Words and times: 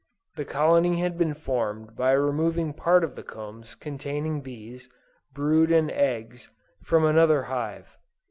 The 0.35 0.45
colony 0.45 0.99
had 0.99 1.15
been 1.15 1.35
formed 1.35 1.95
by 1.95 2.13
removing 2.13 2.73
part 2.73 3.03
of 3.03 3.15
the 3.15 3.21
combs 3.21 3.75
containing 3.75 4.41
bees, 4.41 4.89
brood 5.31 5.71
and 5.71 5.91
eggs 5.91 6.49
from 6.83 7.05
another 7.05 7.43
hive. 7.43 7.99